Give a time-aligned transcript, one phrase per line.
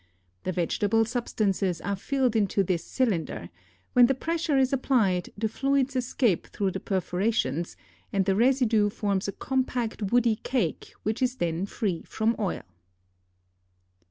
[0.45, 3.51] The vegetable substances are filled into this cylinder;
[3.93, 7.77] when the pressure is applied, the fluids escape through the perforations,
[8.11, 12.63] and the residue forms a compact woody cake which is then free from oil.